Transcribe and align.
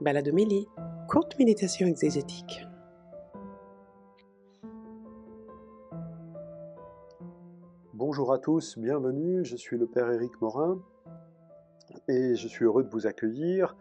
Baladomélie, 0.00 0.68
courte 1.08 1.36
méditation 1.40 1.88
exégétique. 1.88 2.64
Bonjour 7.94 8.32
à 8.32 8.38
tous, 8.38 8.78
bienvenue, 8.78 9.44
je 9.44 9.56
suis 9.56 9.76
le 9.76 9.88
Père 9.88 10.08
Éric 10.12 10.40
Morin 10.40 10.80
et 12.06 12.36
je 12.36 12.46
suis 12.46 12.64
heureux 12.64 12.84
de 12.84 12.88
vous 12.90 13.08
accueillir 13.08 13.76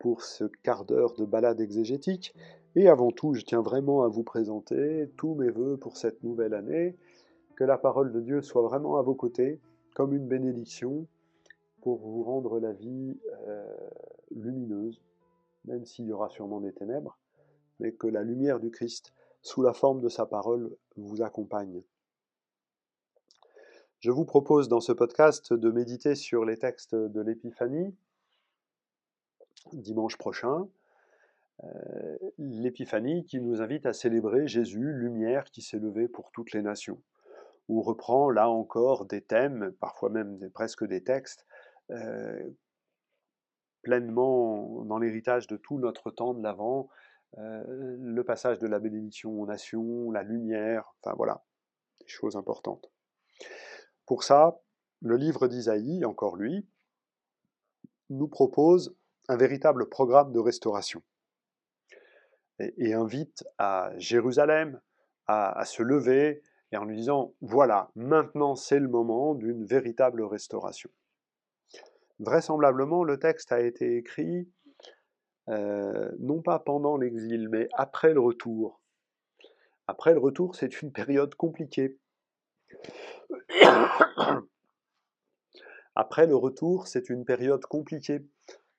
pour 0.00 0.22
ce 0.22 0.42
quart 0.64 0.84
d'heure 0.84 1.14
de 1.14 1.24
balade 1.24 1.60
exégétique. 1.60 2.34
Et 2.74 2.88
avant 2.88 3.12
tout, 3.12 3.34
je 3.34 3.42
tiens 3.42 3.62
vraiment 3.62 4.02
à 4.02 4.08
vous 4.08 4.24
présenter 4.24 5.08
tous 5.16 5.36
mes 5.36 5.50
voeux 5.50 5.76
pour 5.76 5.96
cette 5.96 6.24
nouvelle 6.24 6.54
année, 6.54 6.96
que 7.54 7.62
la 7.62 7.78
parole 7.78 8.10
de 8.10 8.20
Dieu 8.20 8.42
soit 8.42 8.62
vraiment 8.62 8.96
à 8.96 9.02
vos 9.02 9.14
côtés, 9.14 9.60
comme 9.94 10.14
une 10.14 10.26
bénédiction, 10.26 11.06
pour 11.80 12.00
vous 12.00 12.24
rendre 12.24 12.58
la 12.58 12.72
vie 12.72 13.16
euh, 13.46 13.64
lumineuse, 14.34 15.00
même 15.64 15.84
s'il 15.84 16.06
y 16.06 16.12
aura 16.12 16.28
sûrement 16.28 16.60
des 16.60 16.72
ténèbres, 16.72 17.18
mais 17.78 17.92
que 17.92 18.06
la 18.06 18.22
lumière 18.22 18.60
du 18.60 18.70
Christ, 18.70 19.12
sous 19.42 19.62
la 19.62 19.72
forme 19.72 20.00
de 20.00 20.08
sa 20.08 20.26
parole, 20.26 20.76
vous 20.96 21.22
accompagne. 21.22 21.82
Je 24.00 24.10
vous 24.10 24.24
propose 24.24 24.68
dans 24.68 24.80
ce 24.80 24.92
podcast 24.92 25.52
de 25.52 25.70
méditer 25.70 26.14
sur 26.14 26.44
les 26.44 26.56
textes 26.56 26.94
de 26.94 27.20
l'Épiphanie 27.20 27.94
dimanche 29.72 30.16
prochain. 30.16 30.68
Euh, 31.64 32.18
L'Épiphanie 32.38 33.24
qui 33.24 33.40
nous 33.40 33.60
invite 33.60 33.86
à 33.86 33.92
célébrer 33.92 34.48
Jésus, 34.48 34.92
lumière 34.92 35.50
qui 35.50 35.62
s'est 35.62 35.78
levée 35.78 36.08
pour 36.08 36.30
toutes 36.32 36.52
les 36.52 36.62
nations. 36.62 37.00
On 37.68 37.82
reprend 37.82 38.30
là 38.30 38.48
encore 38.48 39.06
des 39.06 39.20
thèmes, 39.20 39.72
parfois 39.80 40.10
même 40.10 40.50
presque 40.50 40.84
des 40.84 41.02
textes, 41.02 41.46
euh, 41.90 42.48
pleinement 43.82 44.84
dans 44.84 44.98
l'héritage 44.98 45.46
de 45.46 45.56
tout 45.56 45.78
notre 45.78 46.10
temps 46.10 46.34
de 46.34 46.42
l'Avent, 46.42 46.88
euh, 47.38 47.64
le 47.98 48.24
passage 48.24 48.58
de 48.58 48.66
la 48.66 48.78
bénédiction 48.78 49.40
aux 49.40 49.46
nations, 49.46 50.10
la 50.10 50.22
lumière, 50.22 50.92
enfin 51.00 51.14
voilà, 51.16 51.44
des 52.00 52.08
choses 52.08 52.36
importantes. 52.36 52.90
Pour 54.06 54.24
ça, 54.24 54.60
le 55.00 55.16
livre 55.16 55.46
d'Isaïe, 55.46 56.04
encore 56.04 56.36
lui, 56.36 56.66
nous 58.08 58.28
propose 58.28 58.96
un 59.28 59.36
véritable 59.36 59.88
programme 59.88 60.32
de 60.32 60.40
restauration 60.40 61.02
et, 62.58 62.92
invite 62.92 63.44
à 63.58 63.92
Jérusalem 63.96 64.80
à, 65.26 65.58
à 65.58 65.64
se 65.64 65.82
lever 65.82 66.42
et 66.72 66.76
en 66.76 66.84
lui 66.84 66.96
disant, 66.96 67.34
voilà, 67.40 67.90
maintenant 67.94 68.54
c'est 68.54 68.78
le 68.78 68.88
moment 68.88 69.34
d'une 69.34 69.64
véritable 69.64 70.22
restauration. 70.22 70.90
Vraisemblablement, 72.20 73.02
le 73.02 73.18
texte 73.18 73.50
a 73.50 73.60
été 73.60 73.96
écrit 73.96 74.46
euh, 75.48 76.10
non 76.18 76.42
pas 76.42 76.58
pendant 76.58 76.96
l'exil, 76.96 77.48
mais 77.48 77.66
après 77.72 78.12
le 78.12 78.20
retour. 78.20 78.80
Après 79.86 80.12
le 80.12 80.20
retour, 80.20 80.54
c'est 80.54 80.82
une 80.82 80.92
période 80.92 81.34
compliquée. 81.34 81.98
Après 85.96 86.26
le 86.26 86.36
retour, 86.36 86.86
c'est 86.86 87.10
une 87.10 87.24
période 87.24 87.64
compliquée. 87.64 88.20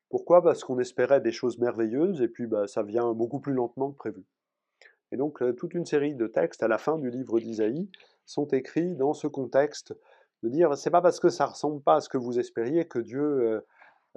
Pourquoi? 0.09 0.41
Parce 0.41 0.63
qu'on 0.63 0.79
espérait 0.79 1.19
des 1.19 1.31
choses 1.31 1.57
merveilleuses 1.57 2.21
et 2.21 2.27
puis 2.27 2.45
bah, 2.45 2.67
ça 2.67 2.83
vient 2.83 3.13
beaucoup 3.13 3.39
plus 3.39 3.53
lentement 3.53 3.91
que 3.91 3.97
prévu. 3.97 4.23
Et 5.11 5.17
donc 5.17 5.41
euh, 5.41 5.51
toute 5.53 5.73
une 5.73 5.85
série 5.85 6.15
de 6.15 6.27
textes 6.27 6.63
à 6.63 6.67
la 6.67 6.77
fin 6.77 6.97
du 6.97 7.09
livre 7.09 7.39
d'Isaïe 7.39 7.89
sont 8.25 8.47
écrits 8.47 8.95
dans 8.95 9.13
ce 9.13 9.27
contexte 9.27 9.93
de 10.43 10.49
dire 10.49 10.77
c'est 10.77 10.89
pas 10.89 11.01
parce 11.01 11.19
que 11.19 11.29
ça 11.29 11.45
ressemble 11.45 11.81
pas 11.81 11.95
à 11.95 12.01
ce 12.01 12.09
que 12.09 12.17
vous 12.17 12.39
espériez 12.39 12.87
que 12.87 12.99
Dieu 12.99 13.21
euh, 13.21 13.61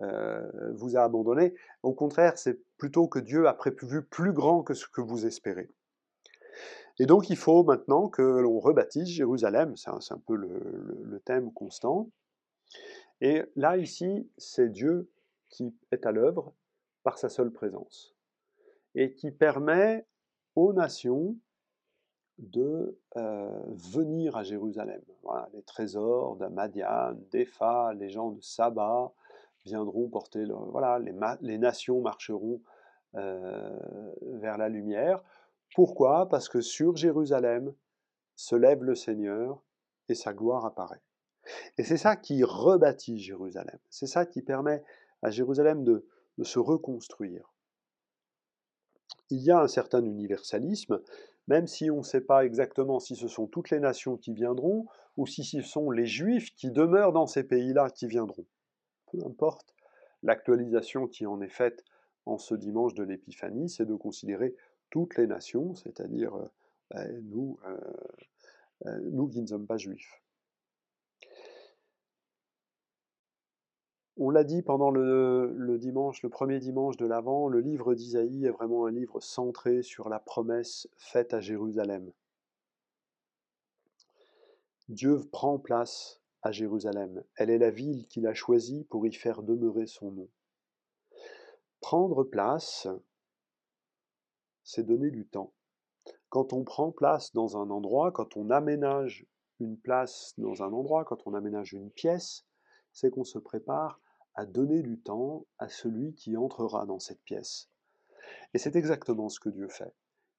euh, 0.03 0.72
vous 0.72 0.97
a 0.97 1.03
abandonné. 1.03 1.55
Au 1.83 1.92
contraire, 1.92 2.36
c'est 2.36 2.61
plutôt 2.78 3.08
que 3.08 3.19
Dieu 3.19 3.47
a 3.47 3.55
prévu 3.55 4.03
plus 4.03 4.33
grand 4.33 4.62
que 4.62 4.75
ce 4.75 4.86
que 4.89 5.00
vous 5.00 5.27
espérez. 5.27 5.70
Et 6.98 7.06
donc 7.06 7.30
il 7.30 7.36
faut 7.36 7.64
maintenant 7.64 8.08
que 8.08 8.22
l'on 8.22 8.61
rebaptise 8.61 9.08
Jérusalem, 9.08 9.77
c'est 9.77 9.90
un, 9.90 10.23
peu 10.27 10.36
le, 10.36 11.20
thème 11.24 11.52
constant. 11.52 12.11
Et 13.20 13.42
là, 13.57 13.77
ici, 13.77 14.29
c'est 14.36 14.68
Dieu 14.68 15.11
qui 15.48 15.74
est 15.90 16.07
à 16.07 16.13
l'œuvre 16.13 16.52
par 17.02 17.18
sa 17.18 17.29
seule 17.29 17.51
présence 17.51 18.14
et 18.95 19.13
qui 19.14 19.30
permet 19.30 20.07
aux 20.55 20.73
nations 20.73 21.36
de 22.39 22.98
euh, 23.17 23.62
venir 23.68 24.36
à 24.36 24.42
Jérusalem. 24.42 25.00
les 25.52 25.62
trésors 25.62 26.36
d'Amadian, 26.36 27.14
d'Epha, 27.30 27.95
les 27.95 28.08
gens 28.08 28.30
de 28.30 28.40
Saba 28.40 29.12
viendront 29.64 30.08
porter, 30.08 30.45
voilà, 30.70 30.98
les, 30.98 31.58
nations 31.58 32.00
marcheront 32.00 32.61
euh, 33.14 34.12
vers 34.33 34.58
la 34.58 34.68
lumière. 34.68 35.22
Pourquoi? 35.74 36.28
Parce 36.28 36.48
que 36.48 36.61
sur 36.61 36.96
Jérusalem 36.96 37.72
se 38.36 38.56
lève 38.56 38.83
le 38.83 38.95
Seigneur 38.95 39.62
et 40.08 40.14
sa 40.14 40.34
gloire 40.34 40.66
apparaît. 40.66 41.02
Et 41.78 41.84
c'est 41.84 41.96
ça 41.96 42.16
qui 42.16 42.42
rebâtit 42.42 43.18
Jérusalem. 43.18 43.78
C'est 43.90 44.06
ça 44.06 44.27
qui 44.27 44.42
permet 44.42 44.83
à 45.22 45.30
Jérusalem 45.30 45.84
de 45.84 46.05
se 46.42 46.58
reconstruire. 46.58 47.55
Il 49.30 49.42
y 49.42 49.51
a 49.51 49.61
un 49.61 49.68
certain 49.68 50.05
universalisme, 50.05 51.01
même 51.49 51.67
si 51.67 51.91
on 51.91 51.99
ne 51.99 52.03
sait 52.03 52.21
pas 52.21 52.45
exactement 52.45 53.01
si 53.01 53.17
ce 53.17 53.29
sont 53.29 53.47
toutes 53.47 53.71
les 53.71 53.81
nations 53.81 54.17
qui 54.17 54.33
viendront 54.33 54.87
ou 55.17 55.27
si 55.27 55.45
ce 55.45 55.61
sont 55.61 55.91
les 55.91 56.07
juifs 56.07 56.55
qui 56.55 56.71
demeurent 56.71 57.13
dans 57.13 57.27
ces 57.27 57.45
pays-là 57.45 57.91
qui 57.91 58.07
viendront. 58.07 58.47
Peu 59.11 59.19
importe, 59.25 59.75
l'actualisation 60.23 61.07
qui 61.07 61.27
en 61.27 61.41
est 61.41 61.49
faite 61.49 61.85
en 62.27 62.39
ce 62.39 62.55
dimanche 62.55 62.95
de 62.95 63.05
l'Épiphanie, 63.05 63.69
c'est 63.69 63.85
de 63.85 63.95
considérer 63.95 64.55
toutes 64.91 65.17
les 65.17 65.27
nations, 65.27 65.75
c'est-à-dire 65.75 66.35
euh, 66.35 66.49
ben, 66.91 67.23
nous, 67.25 67.59
euh, 67.67 67.77
euh, 68.87 69.01
nous 69.13 69.29
qui 69.29 69.41
ne 69.43 69.47
sommes 69.47 69.67
pas 69.67 69.77
juifs. 69.77 70.23
On 74.17 74.30
l'a 74.30 74.45
dit 74.45 74.63
pendant 74.63 74.92
le, 74.92 76.29
premier 76.30 76.61
dimanche 76.61 76.97
de 76.97 77.07
l'Avent, 77.07 77.48
le 77.48 77.61
livre 77.61 77.95
d'Isaïe 77.95 78.47
est 78.47 78.51
vraiment 78.51 78.86
un 78.86 78.92
livre 78.92 79.20
centré 79.20 79.83
sur 79.83 80.08
la 80.08 80.20
promesse 80.20 80.89
faite 80.97 81.35
à 81.35 81.41
Jérusalem. 81.41 82.13
Dieu 84.89 85.20
prend 85.33 85.58
place 85.58 86.20
à 86.42 86.52
Jérusalem. 86.52 87.25
Elle 87.35 87.51
est 87.51 87.58
la 87.58 87.70
ville 87.70 88.07
qu'il 88.07 88.29
a 88.29 88.35
choisie 88.35 88.85
pour 88.85 89.05
y 89.05 89.13
faire 89.13 89.42
demeurer 89.42 89.89
son 89.89 90.13
nom. 90.13 90.29
Prendre 91.81 92.23
place, 92.23 92.86
c'est 94.63 94.86
donner 94.86 95.11
du 95.11 95.27
temps. 95.27 95.52
Quand 96.29 96.52
on 96.52 96.63
prend 96.63 96.92
place 96.92 97.33
dans 97.33 97.57
un 97.57 97.69
endroit, 97.69 98.13
quand 98.13 98.36
on 98.36 98.51
aménage 98.51 99.27
une 99.58 99.77
place 99.77 100.35
dans 100.39 100.63
un 100.63 100.73
endroit, 100.73 101.05
quand 101.05 101.27
on 101.27 101.35
aménage 101.35 101.73
une 101.73 101.91
pièce, 101.91 102.45
c'est 102.92 103.11
qu'on 103.11 103.25
se 103.25 103.39
prépare 103.39 104.01
à 104.34 104.46
donner 104.46 104.83
du 104.83 104.98
temps 104.98 105.46
à 105.58 105.68
celui 105.68 106.14
qui 106.14 106.36
entrera 106.36 106.86
dans 106.86 106.98
cette 106.98 107.22
pièce. 107.22 107.68
Et 108.52 108.58
c'est 108.58 108.77
exactement 108.77 109.28
ce 109.28 109.40
que 109.40 109.48
Dieu 109.48 109.68
fait. 109.68 109.92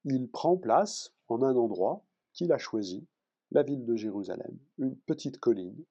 Il 0.03 0.29
prend 0.29 0.57
place 0.57 1.13
en 1.27 1.41
un 1.41 1.55
endroit 1.55 2.03
qu'il 2.33 2.51
a 2.51 2.57
choisi, 2.57 3.05
la 3.51 3.63
ville 3.63 3.85
de 3.85 3.95
Jérusalem, 3.95 4.57
une 4.77 4.95
petite 4.95 5.39
colline. 5.39 5.83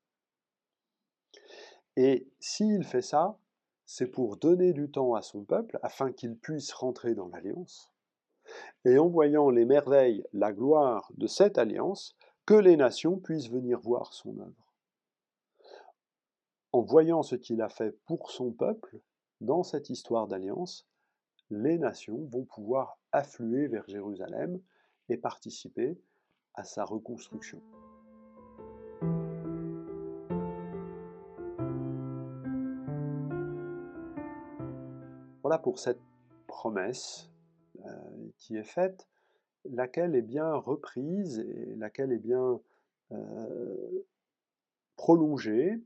Et 1.96 2.28
s'il 2.40 2.84
fait 2.84 3.02
ça, 3.02 3.38
c'est 3.86 4.06
pour 4.06 4.36
donner 4.36 4.72
du 4.72 4.90
temps 4.90 5.14
à 5.14 5.22
son 5.22 5.44
peuple 5.44 5.78
afin 5.82 6.12
qu'il 6.12 6.36
puisse 6.36 6.72
rentrer 6.72 7.14
dans 7.14 7.28
l'alliance. 7.28 7.90
Et 8.84 8.98
en 8.98 9.08
voyant 9.08 9.50
les 9.50 9.64
merveilles, 9.64 10.24
la 10.32 10.52
gloire 10.52 11.10
de 11.16 11.26
cette 11.26 11.58
alliance, 11.58 12.16
que 12.46 12.54
les 12.54 12.76
nations 12.76 13.18
puissent 13.18 13.50
venir 13.50 13.80
voir 13.80 14.12
son 14.12 14.38
œuvre 14.38 14.63
en 16.74 16.80
voyant 16.80 17.22
ce 17.22 17.36
qu'il 17.36 17.62
a 17.62 17.68
fait 17.68 17.92
pour 18.04 18.32
son 18.32 18.50
peuple 18.50 18.98
dans 19.40 19.62
cette 19.62 19.90
histoire 19.90 20.26
d'alliance, 20.26 20.88
les 21.48 21.78
nations 21.78 22.26
vont 22.32 22.44
pouvoir 22.44 22.98
affluer 23.12 23.68
vers 23.68 23.86
Jérusalem 23.86 24.60
et 25.08 25.16
participer 25.16 25.96
à 26.54 26.64
sa 26.64 26.84
reconstruction. 26.84 27.62
Voilà 35.42 35.58
pour 35.58 35.78
cette 35.78 36.00
promesse 36.48 37.30
euh, 37.86 38.30
qui 38.36 38.56
est 38.56 38.64
faite, 38.64 39.06
laquelle 39.64 40.16
est 40.16 40.22
bien 40.22 40.52
reprise 40.56 41.38
et 41.38 41.76
laquelle 41.76 42.10
est 42.10 42.18
bien 42.18 42.60
euh, 43.12 44.04
prolongée 44.96 45.80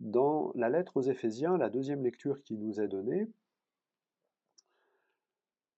dans 0.00 0.52
la 0.54 0.68
lettre 0.68 0.96
aux 0.96 1.02
Éphésiens, 1.02 1.56
la 1.56 1.70
deuxième 1.70 2.02
lecture 2.02 2.42
qui 2.42 2.56
nous 2.56 2.80
est 2.80 2.88
donnée, 2.88 3.28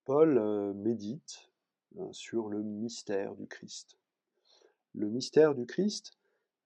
Paul 0.05 0.39
euh, 0.39 0.73
médite 0.75 1.51
hein, 1.99 2.09
sur 2.13 2.49
le 2.49 2.63
mystère 2.63 3.35
du 3.35 3.47
Christ. 3.47 3.99
Le 4.95 5.09
mystère 5.09 5.55
du 5.55 5.67
Christ, 5.67 6.15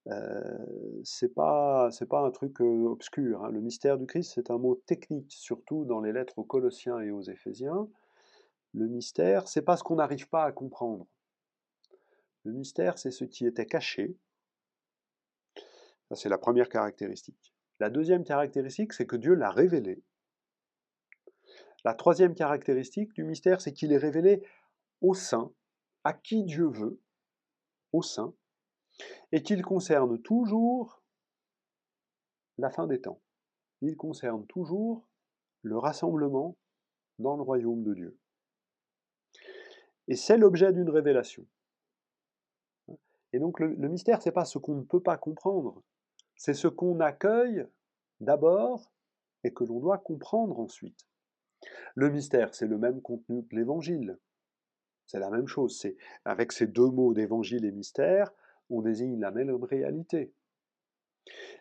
Euh, 0.08 1.00
c'est 1.04 1.32
pas 1.32 1.88
pas 2.10 2.20
un 2.26 2.32
truc 2.32 2.60
euh, 2.60 2.88
obscur. 2.90 3.44
hein. 3.44 3.50
Le 3.52 3.60
mystère 3.60 3.98
du 3.98 4.06
Christ, 4.06 4.32
c'est 4.34 4.50
un 4.50 4.58
mot 4.58 4.74
technique, 4.74 5.32
surtout 5.32 5.84
dans 5.84 6.00
les 6.00 6.12
lettres 6.12 6.38
aux 6.38 6.44
Colossiens 6.44 6.98
et 6.98 7.12
aux 7.12 7.22
Éphésiens. 7.22 7.88
Le 8.74 8.88
mystère, 8.88 9.46
c'est 9.46 9.62
pas 9.62 9.76
ce 9.76 9.84
qu'on 9.84 9.96
n'arrive 9.96 10.28
pas 10.28 10.44
à 10.44 10.50
comprendre. 10.50 11.06
Le 12.44 12.52
mystère, 12.52 12.98
c'est 12.98 13.12
ce 13.12 13.24
qui 13.24 13.46
était 13.46 13.66
caché. 13.66 14.16
C'est 16.14 16.28
la 16.28 16.38
première 16.38 16.68
caractéristique. 16.68 17.54
La 17.80 17.90
deuxième 17.90 18.24
caractéristique, 18.24 18.92
c'est 18.92 19.06
que 19.06 19.16
Dieu 19.16 19.34
l'a 19.34 19.50
révélé. 19.50 20.02
La 21.84 21.94
troisième 21.94 22.34
caractéristique 22.34 23.12
du 23.14 23.24
mystère, 23.24 23.60
c'est 23.60 23.72
qu'il 23.72 23.92
est 23.92 23.98
révélé 23.98 24.46
au 25.00 25.14
sein, 25.14 25.52
à 26.04 26.12
qui 26.12 26.44
Dieu 26.44 26.66
veut, 26.66 27.00
au 27.92 28.02
sein, 28.02 28.34
et 29.32 29.42
qu'il 29.42 29.62
concerne 29.62 30.20
toujours 30.20 31.02
la 32.58 32.70
fin 32.70 32.86
des 32.86 33.00
temps. 33.00 33.20
Il 33.80 33.96
concerne 33.96 34.46
toujours 34.46 35.08
le 35.62 35.78
rassemblement 35.78 36.56
dans 37.18 37.36
le 37.36 37.42
royaume 37.42 37.82
de 37.82 37.94
Dieu. 37.94 38.18
Et 40.08 40.16
c'est 40.16 40.36
l'objet 40.36 40.72
d'une 40.72 40.90
révélation. 40.90 41.46
Et 43.32 43.38
donc 43.38 43.60
le, 43.60 43.74
le 43.74 43.88
mystère, 43.88 44.20
ce 44.20 44.28
n'est 44.28 44.32
pas 44.32 44.44
ce 44.44 44.58
qu'on 44.58 44.74
ne 44.74 44.82
peut 44.82 45.02
pas 45.02 45.16
comprendre, 45.16 45.82
c'est 46.42 46.54
ce 46.54 46.66
qu'on 46.66 46.98
accueille 46.98 47.68
d'abord 48.18 48.90
et 49.44 49.52
que 49.52 49.62
l'on 49.62 49.78
doit 49.78 49.98
comprendre 49.98 50.58
ensuite. 50.58 51.06
Le 51.94 52.10
mystère, 52.10 52.52
c'est 52.52 52.66
le 52.66 52.78
même 52.78 53.00
contenu 53.00 53.46
que 53.46 53.54
l'évangile. 53.54 54.18
C'est 55.06 55.20
la 55.20 55.30
même 55.30 55.46
chose. 55.46 55.86
Avec 56.24 56.50
ces 56.50 56.66
deux 56.66 56.90
mots 56.90 57.14
d'évangile 57.14 57.64
et 57.64 57.70
mystère, 57.70 58.32
on 58.70 58.82
désigne 58.82 59.20
la 59.20 59.30
même 59.30 59.54
réalité. 59.62 60.34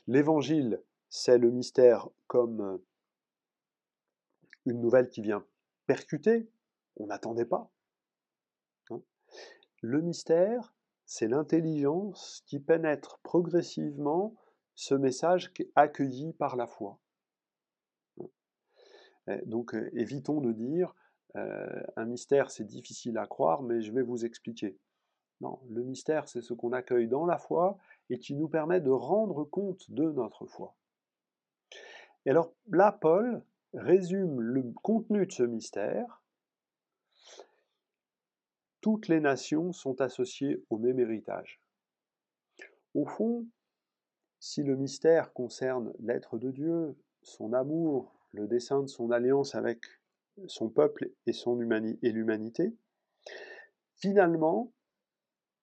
L'évangile, 0.08 0.82
c'est 1.10 1.38
le 1.38 1.52
mystère 1.52 2.10
comme 2.26 2.82
une 4.66 4.82
nouvelle 4.82 5.10
qui 5.10 5.22
vient 5.22 5.46
percuter, 5.86 6.50
on 6.96 7.06
n'attendait 7.06 7.46
pas. 7.46 7.70
Hein. 8.90 9.04
Le 9.82 10.02
mystère, 10.02 10.74
c'est 11.06 11.28
l'intelligence 11.28 12.42
qui 12.48 12.60
pénètre 12.60 13.20
progressivement 13.20 14.36
ce 14.76 14.96
message 14.96 15.52
accueilli 15.76 16.34
par 16.34 16.56
la 16.56 16.68
foi. 16.68 17.00
Hein. 19.28 19.38
Donc 19.46 19.76
évitons 19.94 20.42
de 20.42 20.52
dire 20.52 20.94
un 21.36 22.06
mystère 22.06 22.52
c'est 22.52 22.66
difficile 22.66 23.18
à 23.18 23.28
croire, 23.28 23.62
mais 23.62 23.82
je 23.82 23.92
vais 23.92 24.02
vous 24.02 24.26
expliquer. 24.26 24.78
Non, 25.42 25.60
le 25.70 25.84
mystère, 25.84 26.30
c'est 26.30 26.42
ce 26.42 26.54
qu'on 26.54 26.72
accueille 26.72 27.08
dans 27.08 27.26
la 27.26 27.40
foi 27.40 27.80
et 28.12 28.20
qui 28.20 28.36
nous 28.36 28.48
permet 28.48 28.80
de 28.80 28.92
rendre 28.92 29.44
compte 29.44 29.90
de 29.90 30.12
notre 30.12 30.46
foi. 30.46 30.76
Et 32.26 32.30
alors 32.30 32.54
là, 32.70 32.92
Paul 32.92 33.44
résume 33.74 34.40
le 34.40 34.72
contenu 34.84 35.26
de 35.26 35.32
ce 35.32 35.42
mystère. 35.42 36.22
Toutes 38.82 39.08
les 39.08 39.20
nations 39.20 39.74
sont 39.74 40.00
associées 40.00 40.64
au 40.70 40.78
même 40.78 41.00
héritage. 41.00 41.60
Au 42.94 43.06
fond, 43.06 43.48
si 44.42 44.64
le 44.64 44.76
mystère 44.76 45.34
concerne 45.34 45.94
l'être 46.00 46.40
de 46.40 46.50
Dieu, 46.50 46.98
son 47.22 47.54
amour, 47.54 48.12
le 48.32 48.48
dessein 48.48 48.82
de 48.82 48.88
son 48.88 49.12
alliance 49.12 49.54
avec 49.54 49.86
son 50.48 50.68
peuple 50.68 51.12
et, 51.28 51.32
l'humanité, 52.12 52.76
finalement, 53.98 54.72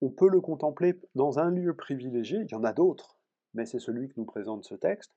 on 0.01 0.11
peut 0.11 0.29
le 0.29 0.41
contempler 0.41 1.01
dans 1.17 1.41
un 1.41 1.51
lieu 1.51 1.75
privilégié, 1.75 2.39
il 2.43 2.51
y 2.53 2.55
en 2.55 2.63
a 2.63 2.73
d'autres, 2.73 3.19
mais 3.53 3.67
c'est 3.67 3.81
celui 3.81 4.09
que 4.09 4.15
nous 4.17 4.25
présente 4.25 4.63
ce 4.63 4.77
texte, 4.77 5.13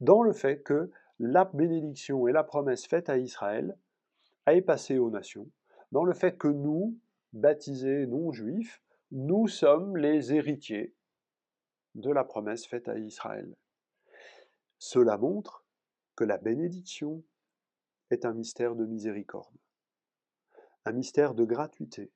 dans 0.00 0.22
le 0.22 0.32
fait 0.32 0.62
que 0.62 0.88
la 1.18 1.44
bénédiction 1.44 2.28
et 2.28 2.32
la 2.32 2.44
promesse 2.44 2.86
faite 2.86 3.08
à 3.08 3.18
Israël 3.18 3.76
a 4.46 4.60
passée 4.60 4.98
aux 4.98 5.10
nations, 5.10 5.48
dans 5.90 6.04
le 6.04 6.14
fait 6.14 6.36
que 6.36 6.48
nous, 6.48 6.96
baptisés 7.32 8.06
non-juifs, 8.06 8.80
nous 9.10 9.48
sommes 9.48 9.96
les 9.96 10.32
héritiers 10.32 10.94
de 11.94 12.10
la 12.10 12.24
promesse 12.24 12.66
faite 12.66 12.88
à 12.88 12.98
Israël. 12.98 13.54
Cela 14.78 15.16
montre 15.18 15.64
que 16.16 16.24
la 16.24 16.38
bénédiction 16.38 17.22
est 18.10 18.24
un 18.24 18.32
mystère 18.32 18.74
de 18.74 18.84
miséricorde, 18.84 19.56
un 20.84 20.92
mystère 20.92 21.34
de 21.34 21.44
gratuité, 21.44 22.10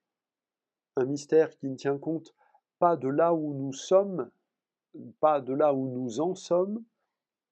un 0.95 1.05
mystère 1.05 1.55
qui 1.55 1.67
ne 1.67 1.75
tient 1.75 1.97
compte 1.97 2.35
pas 2.79 2.95
de 2.95 3.07
là 3.07 3.33
où 3.33 3.53
nous 3.53 3.73
sommes, 3.73 4.29
pas 5.19 5.41
de 5.41 5.53
là 5.53 5.73
où 5.73 5.87
nous 5.87 6.19
en 6.19 6.35
sommes, 6.35 6.83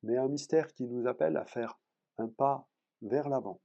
mais 0.03 0.17
un 0.17 0.27
mystère 0.27 0.73
qui 0.73 0.85
nous 0.85 1.07
appelle 1.07 1.37
à 1.37 1.45
faire 1.45 1.79
un 2.17 2.27
pas 2.27 2.67
vers 3.01 3.29
l'avant. 3.29 3.59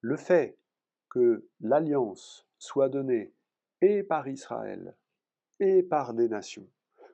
Le 0.00 0.16
fait 0.16 0.58
que 1.08 1.48
l'alliance 1.60 2.46
soit 2.58 2.88
donnée 2.88 3.32
et 3.80 4.02
par 4.02 4.28
Israël 4.28 4.96
et 5.60 5.82
par 5.82 6.14
des 6.14 6.28
nations, 6.28 6.68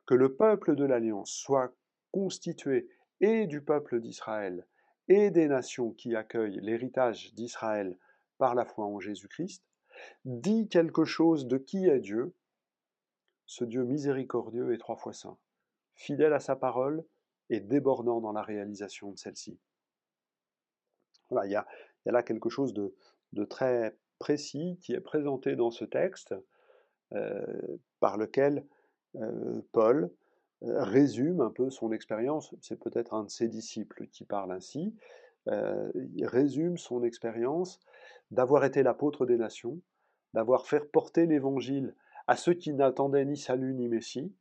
que 0.07 0.15
le 0.15 0.35
peuple 0.35 0.77
de 0.77 0.85
l'alliance 0.85 1.31
soit 1.31 1.75
constitué 2.13 2.89
et 3.21 3.47
du 3.47 3.63
peuple 3.63 4.01
d'Israël 4.01 4.67
et 5.09 5.31
des 5.31 5.49
nations 5.49 5.93
qui 5.93 6.17
accueillent 6.17 6.61
l'héritage 6.61 7.35
d'Israël 7.35 7.99
par 8.39 8.55
la 8.55 8.65
foi 8.65 8.87
en 8.87 9.01
Jésus-Christ, 9.01 9.65
dit 10.25 10.69
quelque 10.69 11.05
chose 11.05 11.47
de 11.47 11.59
qui 11.59 11.87
est 11.87 12.01
Dieu, 12.01 12.35
ce 13.47 13.65
Dieu 13.65 13.85
miséricordieux 13.85 14.73
et 14.73 14.79
trois 14.79 14.97
fois 14.97 15.13
saint, 15.13 15.39
fidèle 15.95 16.33
à 16.33 16.41
sa 16.41 16.57
parole 16.57 17.05
et 17.51 17.61
débordant 17.61 18.21
dans 18.21 18.33
la 18.33 18.43
réalisation 18.43 19.13
de 19.13 19.19
celle-ci. 19.19 19.59
Voilà, 21.31 21.47
il 21.47 21.53
y 21.53 21.57
a, 21.57 21.67
là 22.07 22.23
quelque 22.23 22.49
chose 22.49 22.75
de, 22.75 22.95
très 23.45 23.97
précis 24.19 24.79
qui 24.81 24.93
est 24.93 25.01
présenté 25.01 25.57
dans 25.57 25.71
ce 25.71 25.85
texte, 25.85 26.35
euh, 27.13 27.77
par 28.01 28.17
lequel 28.17 28.67
Paul 29.73 30.11
euh, 30.63 30.83
résume 30.83 31.41
un 31.41 31.51
peu 31.51 31.71
son 31.71 31.93
expérience. 31.93 32.55
C'est 32.61 32.79
peut-être 32.79 33.15
un 33.15 33.25
de 33.25 33.31
ses 33.31 33.49
disciples 33.49 34.07
qui 34.09 34.25
parle 34.25 34.53
ainsi. 34.53 34.95
il 35.47 36.27
résume 36.27 36.79
son 36.79 37.03
expérience 37.03 37.81
d'avoir 38.31 38.65
été 38.65 38.83
l'apôtre 38.83 39.27
des 39.27 39.37
nations, 39.37 39.79
d'avoir 40.33 40.67
fait 40.67 40.91
porter 40.91 41.27
l'évangile 41.27 41.95
à 42.27 42.37
ceux 42.37 42.55
qui 42.55 42.73
n'attendaient 42.73 43.25
ni 43.25 43.37
salut 43.37 43.75
ni 43.75 43.89
Messie. 43.89 44.33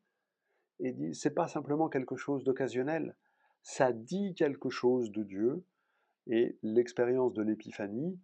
Et 0.79 1.13
c'est 1.13 1.33
pas 1.33 1.47
simplement 1.47 1.89
quelque 1.89 2.15
chose 2.15 2.43
d'occasionnel, 2.43 3.15
ça 3.61 3.91
dit 3.91 4.33
quelque 4.35 4.69
chose 4.69 5.11
de 5.11 5.23
Dieu. 5.23 5.63
Et 6.27 6.57
l'expérience 6.63 7.33
de 7.33 7.43
l'épiphanie 7.43 8.17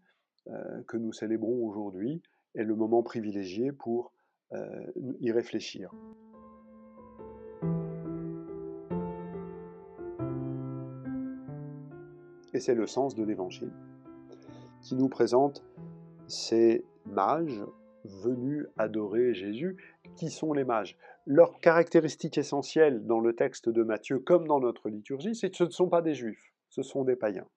euh, 0.47 0.83
que 0.87 0.95
nous 0.95 1.11
célébrons 1.11 1.67
aujourd'hui 1.67 2.21
est 2.55 2.63
le 2.63 2.75
moment 2.75 3.03
privilégié 3.03 3.73
pour 3.73 4.13
euh, 4.53 4.85
y 5.19 5.31
réfléchir. 5.31 5.93
Et 12.59 12.61
c'est 12.61 12.75
le 12.75 12.87
sens 12.87 13.15
de 13.15 13.23
l'évangile 13.23 13.71
qui 14.81 14.95
nous 14.95 15.07
présente 15.07 15.63
ces 16.27 16.83
mages 17.05 17.63
venus 18.03 18.67
adorer 18.77 19.33
Jésus. 19.33 19.77
Qui 20.17 20.29
sont 20.29 20.51
les 20.51 20.65
mages? 20.65 20.97
Leur 21.25 21.61
caractéristique 21.61 22.37
essentielle 22.37 23.05
dans 23.05 23.21
le 23.21 23.33
texte 23.33 23.69
de 23.69 23.81
Matthieu, 23.81 24.19
comme 24.19 24.45
dans 24.45 24.59
notre 24.59 24.89
liturgie, 24.89 25.35
c'est 25.35 25.51
que 25.51 25.55
ce 25.55 25.63
ne 25.63 25.69
sont 25.69 25.87
pas 25.87 26.01
des 26.01 26.13
juifs, 26.15 26.53
ce 26.67 26.81
sont 26.83 27.05
des 27.05 27.15
païens. 27.15 27.47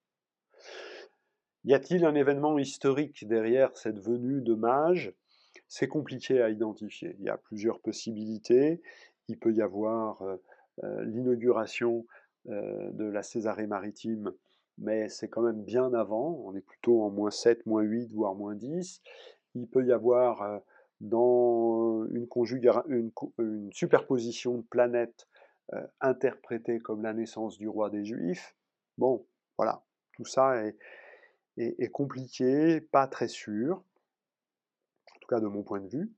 Y 1.65 1.75
a-t-il 1.75 2.05
un 2.05 2.15
événement 2.15 2.57
historique 2.57 3.27
derrière 3.27 3.77
cette 3.77 3.99
venue 3.99 4.41
de 4.41 4.55
mages? 4.55 5.13
C'est 5.67 5.89
compliqué 5.89 6.41
à 6.41 6.49
identifier. 6.49 7.17
Il 7.19 7.25
y 7.25 7.29
a 7.29 7.39
plusieurs 7.39 7.81
possibilités. 7.81 8.81
Il 9.27 9.37
peut 9.37 9.53
y 9.53 9.63
avoir 9.63 10.23
euh, 10.23 10.37
euh, 10.85 11.05
l'inauguration 11.07 12.07
euh, 12.47 12.93
de 12.93 13.07
la 13.07 13.25
Césarée 13.25 13.67
maritime 13.67 14.33
mais 14.79 15.09
c'est 15.09 15.29
quand 15.29 15.43
même 15.43 15.63
bien 15.63 15.93
avant, 15.95 16.43
on 16.45 16.55
est 16.55 16.61
plutôt 16.61 17.03
en 17.03 17.11
moins 17.11 17.31
7, 17.31 17.67
moins 17.67 17.83
8, 17.83 18.13
voire 18.13 18.35
moins 18.35 18.55
10. 18.55 19.03
Il 19.55 19.69
peut 19.69 19.85
y 19.85 19.93
avoir 19.93 20.63
dans 21.01 22.07
une, 22.07 22.27
une, 23.39 23.73
superposition 23.73 24.59
de 24.59 24.63
planètes 24.63 25.29
interprétée 26.01 26.81
comme 26.81 27.03
la 27.03 27.13
naissance 27.13 27.59
du 27.59 27.69
roi 27.69 27.91
des 27.91 28.05
Juifs. 28.05 28.57
Bon, 28.99 29.27
voilà, 29.59 29.85
tout 30.15 30.25
ça 30.25 30.65
est, 30.65 30.77
est 31.57 31.91
compliqué, 31.91 32.81
pas 32.81 33.07
très 33.07 33.29
sûr, 33.29 33.77
en 35.15 35.21
tout 35.21 35.29
cas 35.29 35.41
de 35.41 35.47
mon 35.47 35.63
point 35.63 35.81
de 35.81 35.89
vue. 35.89 36.13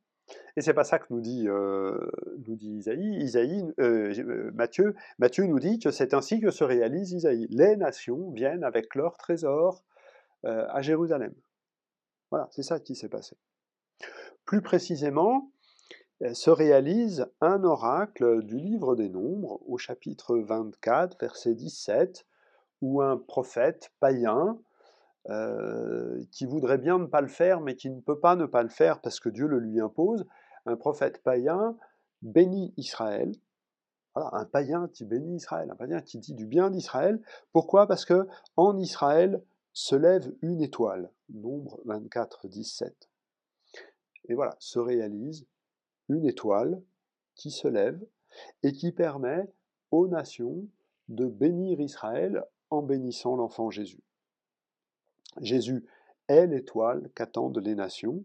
Et 0.57 0.61
c'est 0.61 0.75
pas 0.75 0.85
ça 0.85 0.99
que 0.99 1.07
nous 1.11 1.21
dit, 1.21 1.49
euh, 1.49 1.99
nous 2.47 2.57
dit 2.57 2.77
Isaïe. 2.77 3.17
Isaïe 3.23 3.65
euh, 3.81 4.15
euh, 4.19 4.51
Matthieu, 4.55 4.95
Matthieu 5.19 5.45
nous 5.45 5.59
dit 5.59 5.79
que 5.79 5.91
c'est 5.91 6.15
ainsi 6.15 6.41
que 6.41 6.51
se 6.51 6.65
réalise 6.65 7.13
Isaïe. 7.13 7.47
Les 7.51 7.77
nations 7.77 8.31
viennent 8.31 8.65
avec 8.65 8.95
leur 8.95 9.17
trésor 9.17 9.85
à 10.47 10.83
Jérusalem. 10.83 11.33
Voilà, 12.31 12.49
c'est 12.51 12.63
ça 12.63 12.79
qui 12.79 12.95
s'est 12.95 13.09
passé. 13.09 13.35
Plus 14.45 14.61
précisément, 14.61 15.51
se 16.35 16.51
réalise 16.51 17.27
un 17.41 17.65
oracle 17.65 18.43
du 18.43 18.59
livre 18.59 18.95
des 18.95 19.09
Nombres 19.09 19.63
au 19.67 19.79
chapitre 19.79 20.37
24, 20.37 21.17
verset 21.19 21.55
17, 21.55 22.27
où 22.83 23.01
un 23.01 23.17
prophète 23.17 23.91
païen 24.01 24.59
euh, 25.31 26.23
qui 26.33 26.45
voudrait 26.45 26.79
bien 26.79 26.99
ne 26.99 27.07
pas 27.07 27.21
le 27.21 27.29
faire, 27.29 27.61
mais 27.61 27.77
qui 27.77 27.91
ne 27.91 28.01
peut 28.01 28.21
pas 28.21 28.37
ne 28.37 28.47
pas 28.47 28.63
le 28.63 28.69
faire 28.69 29.01
parce 29.01 29.21
que 29.21 29.29
Dieu 29.29 29.47
le 29.47 29.59
lui 29.59 29.81
impose, 29.81 30.27
un 30.67 30.77
prophète 30.77 31.23
païen 31.23 31.77
bénit 32.23 32.75
Israël. 32.77 33.33
Voilà, 34.15 34.31
un 34.33 34.45
païen 34.45 34.89
qui 34.89 35.05
bénit 35.05 35.37
Israël, 35.37 35.71
un 35.71 35.77
païen 35.77 36.01
qui 36.01 36.19
dit 36.19 36.35
du 36.35 36.47
bien 36.47 36.71
d'Israël. 36.71 37.21
Pourquoi? 37.53 37.87
Parce 37.87 38.05
que 38.05 38.29
en 38.57 38.79
Israël 38.79 39.43
se 39.73 39.97
lève 39.97 40.33
une 40.43 40.63
étoile, 40.63 41.11
nombre 41.31 41.81
24, 41.85 42.47
17. 42.47 43.09
Et 44.29 44.35
voilà, 44.35 44.55
se 44.59 44.79
réalise 44.79 45.47
une 46.09 46.27
étoile 46.27 46.81
qui 47.35 47.51
se 47.51 47.67
lève 47.67 48.01
et 48.63 48.73
qui 48.73 48.93
permet 48.93 49.51
aux 49.91 50.07
nations 50.07 50.67
de 51.09 51.27
bénir 51.27 51.81
Israël 51.81 52.45
en 52.71 52.83
bénissant 52.83 53.37
l'enfant 53.37 53.71
Jésus. 53.71 54.03
Jésus 55.41 55.85
est 56.29 56.47
l'étoile 56.47 57.11
qu'attendent 57.15 57.59
les 57.59 57.75
nations. 57.75 58.25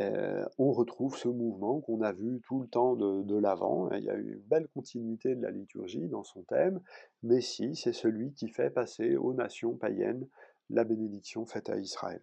Euh, 0.00 0.44
on 0.58 0.70
retrouve 0.70 1.16
ce 1.16 1.28
mouvement 1.28 1.80
qu'on 1.80 2.02
a 2.02 2.12
vu 2.12 2.40
tout 2.46 2.60
le 2.60 2.68
temps 2.68 2.94
de, 2.94 3.36
l'avant. 3.36 3.90
Il 3.90 4.04
y 4.04 4.10
a 4.10 4.14
une 4.14 4.36
belle 4.36 4.68
continuité 4.68 5.34
de 5.34 5.42
la 5.42 5.50
liturgie 5.50 6.06
dans 6.08 6.22
son 6.22 6.42
thème. 6.42 6.80
Messie, 7.22 7.74
c'est 7.74 7.92
celui 7.92 8.32
qui 8.32 8.48
fait 8.48 8.70
passer 8.70 9.16
aux 9.16 9.34
nations 9.34 9.74
païennes 9.74 10.26
la 10.70 10.84
bénédiction 10.84 11.46
faite 11.46 11.68
à 11.68 11.78
Israël. 11.78 12.20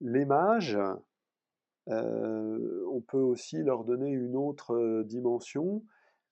Les 0.00 0.24
mages, 0.24 0.78
euh, 1.88 2.84
on 2.90 3.00
peut 3.00 3.18
aussi 3.18 3.56
leur 3.58 3.84
donner 3.84 4.10
une 4.10 4.36
autre 4.36 4.74
euh, 4.74 5.04
dimension. 5.04 5.82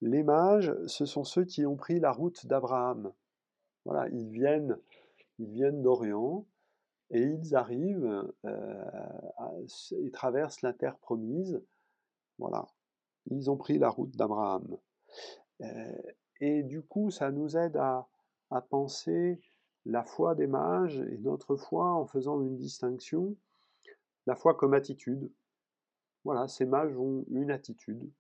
Les 0.03 0.23
mages, 0.23 0.73
ce 0.87 1.05
sont 1.05 1.25
ceux 1.25 1.45
qui 1.45 1.67
ont 1.67 1.77
pris 1.77 1.99
la 1.99 2.13
route 2.13 2.47
d'Abraham. 2.47 3.13
Voilà, 3.85 4.09
ils 4.11 4.29
viennent 4.29 4.79
ils 5.41 5.51
viennent 5.51 5.83
d'Orient 5.83 6.47
et 7.11 7.23
ils 7.23 7.57
arrivent 7.57 8.31
et 8.45 8.49
euh, 8.49 10.11
traversent 10.13 10.63
la 10.63 10.73
terre 10.73 10.99
promise. 10.99 11.63
Voilà, 12.39 12.67
ils 13.31 13.51
ont 13.51 13.57
pris 13.57 13.79
la 13.79 13.89
route 13.89 14.15
d'Abraham. 14.17 14.77
Euh, 15.63 16.03
et 16.41 16.63
du 16.63 16.83
coup, 16.83 17.11
ça 17.11 17.31
nous 17.31 17.57
aide 17.57 17.77
à, 17.77 18.09
à, 18.51 18.61
penser 18.61 19.41
la 19.87 20.05
foi 20.05 20.35
des 20.35 20.47
mages 20.47 21.01
et 21.01 21.19
notre 21.19 21.57
foi 21.57 21.93
en 21.93 22.07
faisant 22.07 22.41
une 22.43 22.57
distinction, 22.57 23.35
la 24.27 24.37
foi 24.37 24.55
comme 24.55 24.75
attitude. 24.75 25.31
Voilà, 26.25 26.49
ces 26.49 26.67
mages 26.67 26.97
ont 26.99 27.25
une 27.31 27.51
attitude, 27.51 28.11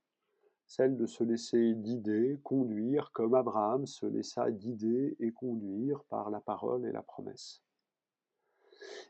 celle 0.70 0.96
de 0.96 1.06
se 1.06 1.24
laisser 1.24 1.74
guider, 1.74 2.38
conduire, 2.44 3.10
comme 3.10 3.34
Abraham 3.34 3.88
se 3.88 4.06
laissa 4.06 4.52
guider 4.52 5.16
et 5.18 5.32
conduire 5.32 6.04
par 6.04 6.30
la 6.30 6.38
parole 6.38 6.86
et 6.86 6.92
la 6.92 7.02
promesse. 7.02 7.64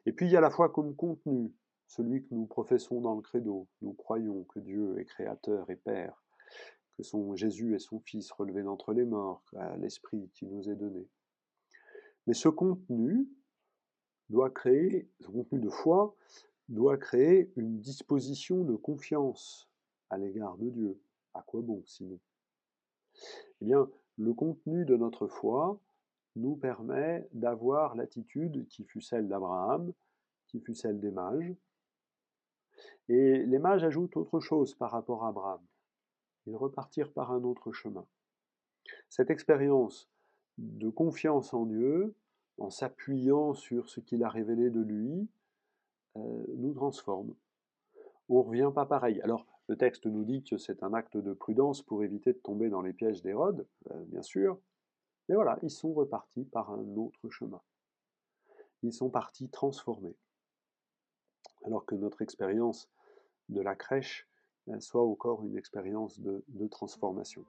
Et 0.07 0.13
puis 0.13 0.25
il 0.25 0.33
y 0.33 0.39
a 0.39 0.41
la 0.41 0.49
foi 0.49 0.71
comme 0.71 0.97
contenu, 0.97 1.53
celui 1.87 2.25
que 2.25 2.35
nous 2.35 2.47
professons 2.47 3.03
dans 3.03 3.15
le 3.15 3.21
credo. 3.21 3.69
Nous 3.83 3.93
croyons 3.93 4.45
que 4.45 4.59
Dieu 4.59 4.99
est 4.99 5.05
créateur 5.05 5.69
et 5.69 5.77
Père, 5.77 6.25
que 6.97 7.03
son 7.03 7.37
Jésus 7.37 7.75
est 7.75 7.79
son 7.79 8.01
Fils 8.01 8.33
relevé 8.33 8.63
d'entre 8.63 8.95
les 8.95 9.05
morts, 9.05 9.45
l'Esprit 9.77 10.31
qui 10.33 10.47
nous 10.47 10.71
est 10.71 10.77
donné. 10.77 11.07
Mais 12.27 12.33
ce 12.33 12.49
contenu 12.49 13.29
doit 14.31 14.49
créer, 14.49 15.11
ce 15.21 15.27
contenu 15.27 15.61
de 15.61 15.69
foi, 15.69 16.17
doit 16.71 16.97
créer 16.97 17.53
une 17.57 17.81
disposition 17.81 18.65
de 18.65 18.77
confiance 18.77 19.69
à 20.09 20.17
l'égard 20.17 20.57
de 20.57 20.71
Dieu, 20.71 20.99
à 21.35 21.43
quoi 21.43 21.61
bon 21.61 21.83
sinon? 21.87 22.19
Eh 23.61 23.65
bien, 23.65 23.89
le 24.19 24.35
contenu 24.35 24.85
de 24.85 24.97
notre 24.97 25.27
foi 25.27 25.79
nous 26.37 26.57
permet 26.57 27.29
d'avoir 27.33 27.95
l'attitude 27.97 28.67
qui 28.69 28.85
fut 28.85 29.01
celle 29.01 29.29
d'Abraham, 29.29 29.93
qui 30.47 30.61
fut 30.61 30.75
celle 30.75 31.01
des 31.01 31.11
mages. 31.11 31.55
Et 33.09 33.45
les 33.45 33.59
mages 33.59 33.85
ajoutent 33.85 34.17
autre 34.17 34.41
chose 34.41 34.75
par 34.75 34.91
rapport 34.91 35.25
à 35.25 35.29
Abraham. 35.29 35.61
Ils 36.47 36.57
repartirent 36.57 37.13
par 37.13 37.33
un 37.33 37.43
autre 37.43 37.73
chemin. 37.73 38.07
Cette 39.09 39.31
expérience 39.31 40.09
de 40.59 40.89
confiance 40.89 41.53
en 41.55 41.67
Dieu, 41.67 42.15
en 42.59 42.71
s'appuyant 42.71 43.55
sur 43.55 43.89
ce 43.89 44.01
qu'il 44.01 44.23
a 44.23 44.29
révélé 44.29 44.71
de 44.71 44.81
lui, 44.81 45.29
euh, 46.17 46.45
nous 46.57 46.75
transforme. 46.75 47.35
On 48.29 48.39
ne 48.39 48.45
revient 48.45 48.71
pas 48.75 48.87
pareil. 48.87 49.21
Alors, 49.23 49.47
le 49.71 49.77
texte 49.77 50.07
nous 50.07 50.25
dit 50.25 50.43
que 50.43 50.59
c'est 50.59 50.83
un 50.83 50.93
acte 50.95 51.17
de 51.17 51.33
prudence 51.33 51.81
pour 51.81 52.03
éviter 52.03 52.33
de 52.33 52.39
tomber 52.39 52.71
dans 52.71 52.83
les 52.83 52.93
pièges 52.93 53.23
d'Hérode, 53.23 53.69
euh, 53.93 54.05
bien 54.09 54.21
sûr. 54.21 54.59
Mais 55.29 55.37
voilà, 55.37 55.61
ils 55.63 55.71
sont 55.71 55.93
repartis 55.93 56.45
par 56.45 56.73
un 56.73 56.97
autre 56.97 57.29
chemin. 57.31 57.61
Ils 58.83 58.93
sont 58.93 59.11
partis 59.11 59.49
transformés. 59.49 60.17
Alors 61.65 61.87
que 61.87 61.95
notre 61.95 62.21
expérience 62.21 62.91
de 63.49 63.61
la 63.61 63.77
crèche 63.77 64.29
euh, 64.71 64.81
soit 64.81 65.07
encore 65.07 65.45
une 65.45 65.57
expérience 65.57 66.19
de, 66.19 66.43
transformation. 66.67 67.45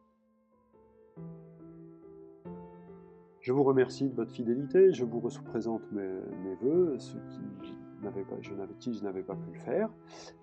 Je 3.40 3.52
vous 3.52 3.64
remercie 3.64 4.08
de 4.08 4.14
votre 4.14 4.32
fidélité, 4.32 4.94
je 4.94 5.06
vous 5.06 5.22
présente 5.46 5.92
mes, 5.92 6.20
mes 6.44 6.54
voeux, 6.54 7.00
ceux 7.00 7.20
qui, 7.32 7.74
je 8.42 8.54
n'avais 9.04 9.24
pas 9.24 9.36
pu 9.36 9.52
le 9.54 9.60
faire, 9.62 9.90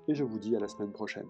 et 0.08 0.14
je 0.16 0.24
vous 0.24 0.40
dis 0.40 0.56
à 0.56 0.58
la 0.58 0.66
semaine 0.66 0.90
prochaine. 0.90 1.28